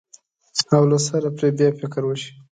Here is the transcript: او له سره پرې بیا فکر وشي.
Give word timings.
او 0.75 0.83
له 0.91 0.97
سره 1.07 1.27
پرې 1.37 1.49
بیا 1.57 1.69
فکر 1.79 2.01
وشي. 2.05 2.31